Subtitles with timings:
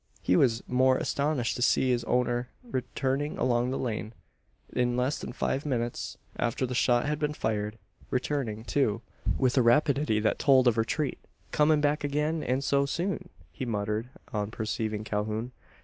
[0.23, 4.13] He was more astonished to see its owner returning along the lane
[4.73, 7.77] in less than five minutes after the shot had been fired
[8.09, 9.03] returning, too,
[9.37, 11.19] with a rapidity that told of retreat!
[11.51, 15.51] "Comin' back agin an so soon!" he muttered, on perceiving Calhoun.